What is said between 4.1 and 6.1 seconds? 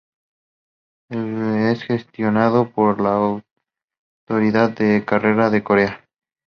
Autoridad de Carreras de Corea.